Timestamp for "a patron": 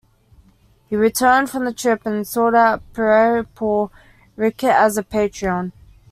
4.97-5.73